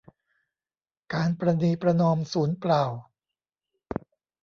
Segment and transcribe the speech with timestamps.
[1.13, 2.83] การประนีประนอมสูญเปล่า